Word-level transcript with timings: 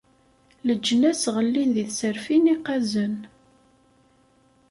Leǧnas 0.67 1.23
ɣellin 1.35 1.69
di 1.75 1.85
tserfin 1.89 2.51
i 2.53 2.55
qqazen. 2.59 3.15